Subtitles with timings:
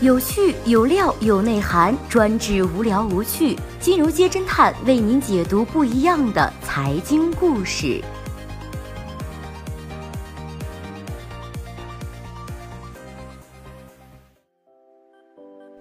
[0.00, 3.58] 有趣有料有内涵，专治无聊无趣。
[3.80, 8.00] 金融街侦探为您解读不一样的财经故事。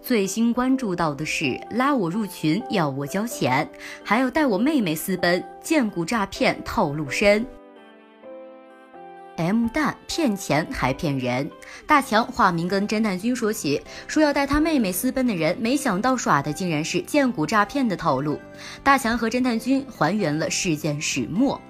[0.01, 3.69] 最新关注到的是拉我入群要我交钱，
[4.03, 7.45] 还要带我妹妹私奔，荐股诈骗套路深。
[9.37, 11.49] M 蛋骗钱还骗人，
[11.85, 18.39] 大强化名跟侦探君说起，说要带他妹妹私奔的人，没想到耍的竟然是荐股诈骗的套路。
[18.83, 21.61] 大强和侦探君还原了事件始末，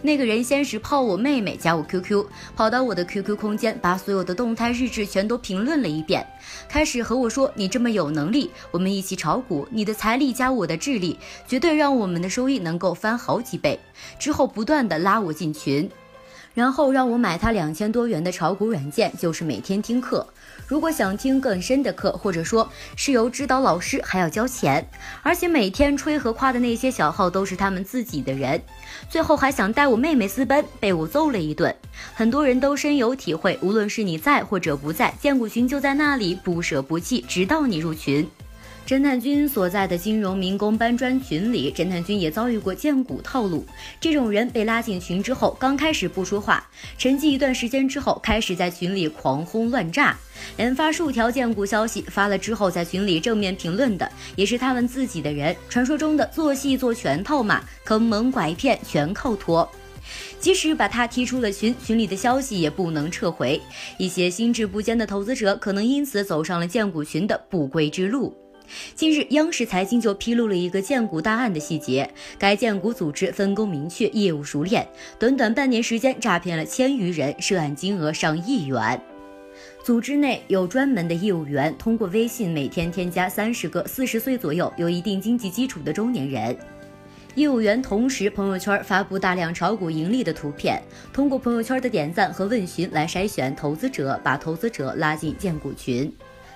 [0.00, 2.24] 那个人先是泡我妹妹，加我 QQ，
[2.56, 6.26] 跑到我的 QQ 空间，把所有的动态日志全都评论了一遍，
[6.66, 13.78] 开始和我说你这么有能力，我们一起炒股，你的财力加我的智力，绝对让我们的收益能够翻好几倍。
[14.18, 15.86] 之后不断的拉我进群。
[16.54, 20.26] 然后让我买他两千多元的炒股软件，就是每天听课。
[20.66, 24.88] 如果想听更深的课，或者说是由指导老师，还要交钱。
[25.22, 28.62] 而且每天吹和夸的那些小号都是他们自己的人。
[29.10, 31.74] 最后还想带我妹妹私奔，被我揍了一顿。
[32.14, 38.26] 很多人都深有体会，无论是你在或者不在，荐股群就在那里，不舍不弃，直到你入群。
[38.86, 43.64] 侦探君所在的金融民工搬砖群里，侦探君也遭遇过荐股套路。
[43.98, 46.68] 这种人被拉进群之后，刚开始不说话，
[46.98, 50.14] 沉寂一段时间之后，开始在群里狂轰乱炸，
[50.58, 55.56] 连发数条荐股消息，发了之后在群里正面评论的也是他们自己的人。
[55.70, 59.66] 传说中的做戏做全套嘛，坑蒙拐骗全靠托。
[60.38, 63.58] 即使把他踢出了群，群里的消息也不能撤回。
[63.96, 68.36] 一些心智不坚的投资者可能因此走上了荐股群的不归之路。
[68.94, 72.08] 近日，央视财经就披露了一个荐股大案的细节。
[72.38, 74.86] 该荐股组织分工明确，业务熟练，
[75.18, 79.00] 短短半年时间诈骗了千余人，涉案金额上亿元。
[79.84, 86.56] 组织内有专门的业务员，通过微信每天添加三十个四十岁左右、有一定经济基础的中年人。
[87.36, 90.80] 业务员同时朋友圈发布大量炒股盈利的图片，
[91.12, 96.12] 通过朋友圈的点赞和问询来筛选投资者，把投资者拉进荐股群。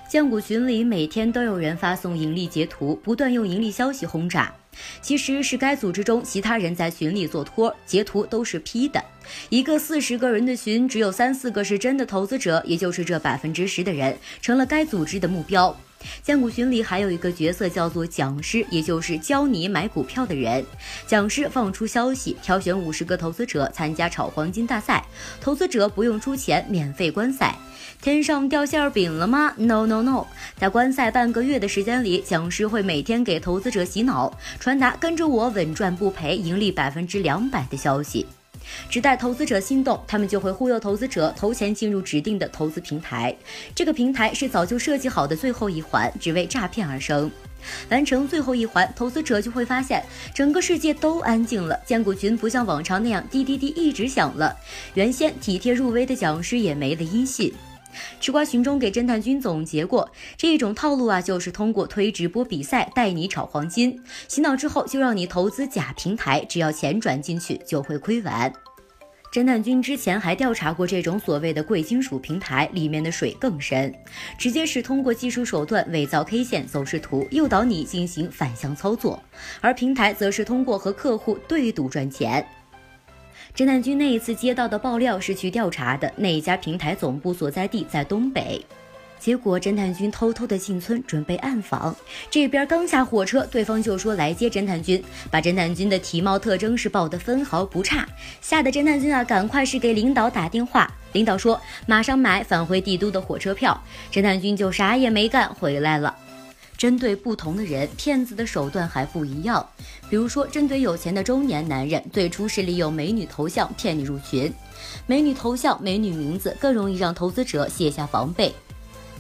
[0.09, 4.51] 荐股群里每天都有人发送盈利截图，不断用盈利消息轰炸。
[5.03, 9.05] 其实是该组织中其他人在群里做托，截图都是 P 的。
[9.51, 15.77] 一个四十个人的群，只有三四个是真的投资者，也就是这百分之十的人成了该组织的目标。
[16.23, 20.65] 荐股群里还有一个角色叫做讲师，也就是教你买股票的人。
[21.07, 25.05] 讲师放出消息，挑选五十个投资者参加炒黄金大赛，
[25.41, 27.57] 投资者不用出钱，免费观赛。
[28.01, 30.27] 天上掉馅儿饼了吗？No No No，
[30.57, 38.25] 在观赛半个月的时间里，讲师会每天给投资者洗脑，传达跟着我稳赚不赔、盈利百分之两百的消息。
[38.89, 43.35] 只待投资者心动，他们就会忽悠投资者投钱进入指定的投资平台。
[43.75, 47.31] 这个平台是早就设计好的最后一环，只为诈骗而生。
[47.91, 50.03] 完成最后一环，投资者就会发现
[50.33, 54.57] 整个世界都安静了，荐股群不像往常那样滴滴滴一直响了，
[54.95, 57.53] 原先体贴入微的讲师也没了音信。
[58.21, 68.53] 吃瓜群众给侦探君总结过这一种套路啊，就是通过推直播比赛带你炒黄金，洗脑之后就让你投资假平台，只要钱转进去就会亏完。
[69.31, 73.95] 侦探君之前还调查过这种所谓的贵金属平台，里面的水更深，
[74.39, 79.23] 直接是通过技术手段伪造 K 线走势图，诱导你进行反向操作，
[79.61, 82.47] 而平台则是通过和客户对赌赚钱。
[83.57, 88.65] 侦探君那一次接到的爆料是去调查的那一家平台总部所在地在东北，
[89.19, 91.97] 结果侦探君偷偷的进村准备暗访，
[92.31, 98.07] 这边刚下火车，对方就说来接侦探君，把侦探君的体貌特征是报的分毫不差，
[98.41, 103.83] 吓得侦探君啊赶快是给领导打电话，领导说马上买返回帝都的火车票，
[104.13, 106.17] 侦探君就啥也没干回来了。
[106.79, 109.69] 针对不同的人，骗子的手段还不一样。
[110.09, 114.51] 比如说，针对有钱的中年男人，最初是利用美女头像骗你入群，
[115.05, 118.55] 美女头像、美女名字更容易让投资者卸下防备。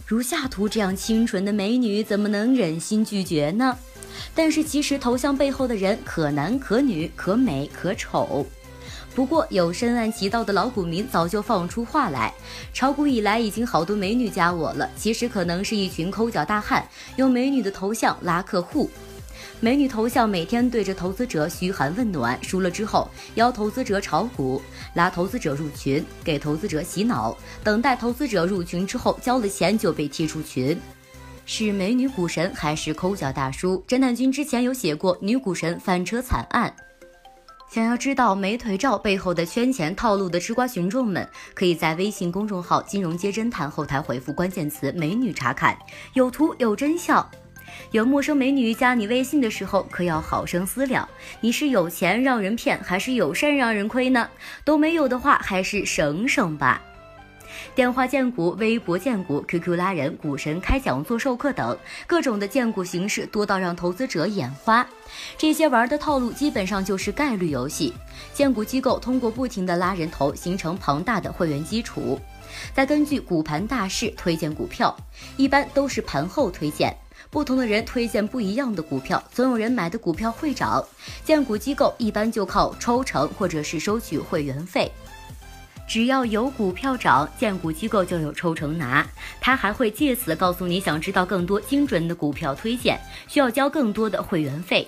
[0.06, 3.76] 如下图这样清纯的美女，怎么能忍心拒绝呢？
[4.34, 8.46] 但是其实头像背后的人可男可女，可美可丑。
[9.18, 12.32] 不过，有深谙其道的老股民早就放出话来：
[12.72, 14.88] 炒股以来，已经好多美女加我了。
[14.94, 16.86] 其实可能是一群抠脚大汉，
[17.16, 18.88] 用美女的头像拉客户。
[19.58, 24.62] 美女头像每天对着投资者嘘寒问暖，输了之后邀投资者炒股，
[24.94, 30.80] 拉投资者入群，给投资者洗脑，等待投资者入群之后交了钱就被踢出群。
[31.44, 33.82] 是美女股神还是抠脚大叔？
[33.88, 36.72] 侦探君之前有写过女股神翻车惨案。
[37.68, 45.78] 想要知道美腿照背后的圈钱套路的吃瓜群众们，可以在微信公众号“金融街侦探”后台回复关键词“美女”查看，
[46.14, 47.28] 有图有真相。
[47.90, 51.06] 有陌生美女加你微信的时候，可要好生思量，
[51.42, 54.30] 你是有钱让人骗，还是有善让人亏呢？
[54.64, 56.82] 都没有的话，还是省省吧。
[57.74, 64.86] 电话荐股、微博荐股、QQ 拉人、股神开讲座授课等各种的荐股形式多到让投资者眼花。
[65.36, 67.94] 这些玩的套路基本上就是概率游戏。
[68.32, 72.18] 荐股机构通过不停的拉人头，形成庞大的会员基础，
[72.74, 74.96] 再根据股盘大势推荐股票，
[75.36, 76.96] 一般都是盘后推荐。
[77.30, 80.84] 不同的人推荐不一样的股票，总有人买的股票会涨。
[81.24, 84.90] 荐股机构一般就靠抽成或者是收取会员费。
[85.88, 89.04] 只要有股票涨，荐股机构就有抽成拿。
[89.40, 94.86] 他还会借此告诉你，想知道更多精准的股票推荐，需要交更多的会员费。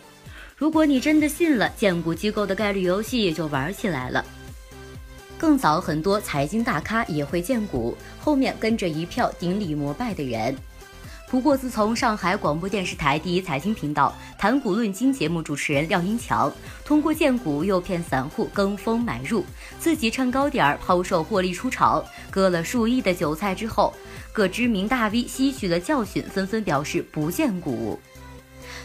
[0.56, 4.22] 如果你真的信了，荐股机构的概率游戏也就玩起来了。
[5.38, 10.54] 更早，很多财经大咖也会荐股，后面跟着一票顶礼膜拜的人。
[11.30, 16.52] 不过，自从上海广播电视台第一财经频道《谈股论金》节目主持人廖英强
[16.84, 19.44] 通过荐股诱骗散户跟风买入，
[19.78, 23.94] 自己趁高点抛售获利出场，割了数亿的韭菜之后，
[24.32, 27.96] 各知名大 V 吸取了教训，纷纷表示不荐股。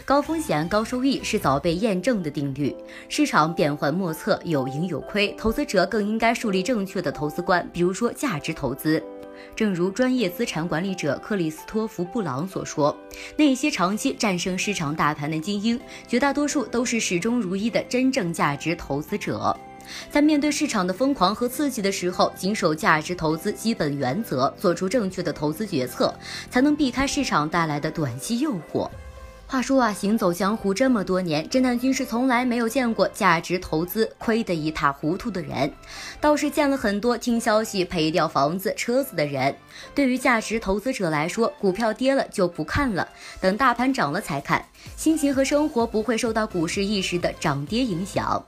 [0.04, 2.72] 高风险高收益是早被验证的定律，
[3.08, 9.02] 市场变幻莫测，有盈有亏，投资者更应该树立正确的投资观，比如说价值投资。
[9.54, 12.96] 正如专业资产管理者克里斯托弗·布朗所说，
[13.36, 19.56] 那些长期战胜市场大盘的精英，绝大多数都是始终如一的真正价值投资者。
[20.10, 26.12] 在面对市场的疯狂和刺激的时候，谨守价值投资基本原则，做出正确的投资决策，
[26.50, 28.90] 才能避开市场带来的短期诱惑。
[29.48, 35.72] 话说啊，行走江湖这么多年，侦探君是从来没有见过价值投资亏得一塌糊涂的人，
[36.20, 39.54] 倒是见了很多听消息赔掉房子、车子的人。
[39.94, 43.08] 对于价值投资者来说，股票跌了就不看了，
[43.40, 44.64] 等大盘涨了才看，
[44.96, 48.44] 心情和生活不会受到股市一时的涨跌影响。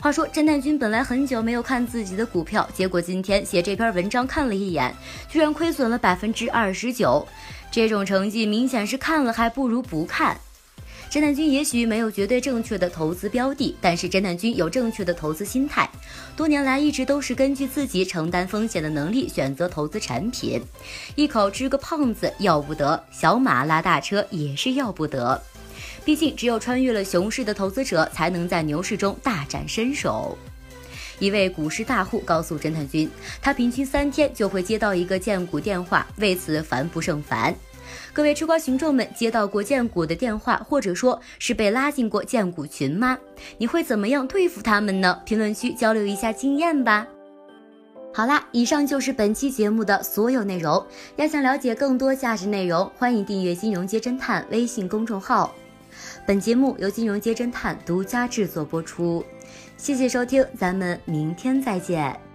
[0.00, 4.94] 话说，侦探君本来很久没有看自己的股票，结果今天写这篇文章看了一眼，
[5.28, 7.26] 居然亏损了百分之二十九。
[7.70, 10.38] 这种成绩明显是看了还不如不看。
[11.10, 15.88] 侦探君也许没有绝对正确的投资标的，但是侦探君有正确的投资心态。
[16.36, 20.62] 多年来一直都是根据自己承担风险的能力选择投资产品。
[21.14, 25.40] 一口吃个胖子要不得，小马拉大车也是要不得。
[26.04, 30.36] 毕竟只有穿越了熊市的投资者，才能在牛市中大展身手。
[31.18, 33.10] 一位股市大户告诉侦探君，
[33.40, 37.54] 他平均三天就会接到一个荐股电话，为此烦不胜烦。
[38.12, 43.16] 各位吃瓜群众们，接到过荐股的电话，或者说是被拉进过荐股群吗？
[43.56, 45.20] 你会怎么样对付他们呢？
[45.24, 47.06] 评论区交流一下经验吧。
[48.12, 50.84] 好啦，以上就是本期节目的所有内容。
[51.16, 55.54] 要想了解更多价值内容，欢迎订阅金融街侦探微信公众号。
[56.26, 59.24] 本节目由金融街侦探独家制作播出。
[59.76, 62.27] 谢谢收听，咱们明天再见。